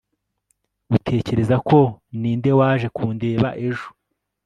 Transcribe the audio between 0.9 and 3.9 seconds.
utekereza ko ninde waje kundeba ejo